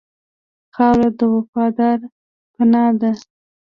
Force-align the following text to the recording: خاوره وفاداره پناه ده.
خاوره 0.75 1.25
وفاداره 1.35 2.07
پناه 2.53 2.91
ده. 2.99 3.11